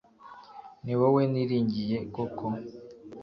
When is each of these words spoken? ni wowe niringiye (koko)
ni 0.83 0.93
wowe 0.99 1.21
niringiye 1.31 1.97
(koko) 2.15 2.45